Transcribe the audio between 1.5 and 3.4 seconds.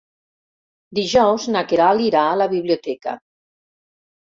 na Queralt irà a la biblioteca.